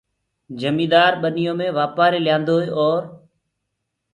جميندآر 0.61 1.11
ٻنيو 1.21 1.53
مي 1.59 1.67
وآپآري 1.77 2.19
ليآندوئي 2.25 2.67
اور 2.79 3.01